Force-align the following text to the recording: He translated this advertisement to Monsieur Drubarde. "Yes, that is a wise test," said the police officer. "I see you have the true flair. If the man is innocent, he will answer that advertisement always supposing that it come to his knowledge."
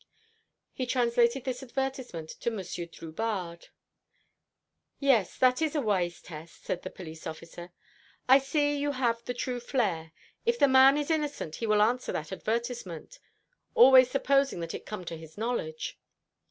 He 0.73 0.87
translated 0.87 1.43
this 1.43 1.61
advertisement 1.61 2.31
to 2.31 2.49
Monsieur 2.49 2.87
Drubarde. 2.87 3.67
"Yes, 4.97 5.37
that 5.37 5.61
is 5.61 5.75
a 5.75 5.79
wise 5.81 6.23
test," 6.23 6.63
said 6.65 6.81
the 6.81 6.89
police 6.89 7.27
officer. 7.27 7.71
"I 8.27 8.39
see 8.39 8.79
you 8.79 8.93
have 8.93 9.23
the 9.25 9.35
true 9.35 9.59
flair. 9.59 10.11
If 10.43 10.57
the 10.57 10.67
man 10.67 10.97
is 10.97 11.11
innocent, 11.11 11.57
he 11.57 11.67
will 11.67 11.83
answer 11.83 12.11
that 12.13 12.31
advertisement 12.31 13.19
always 13.75 14.09
supposing 14.09 14.59
that 14.61 14.73
it 14.73 14.87
come 14.87 15.05
to 15.05 15.15
his 15.17 15.37
knowledge." 15.37 15.99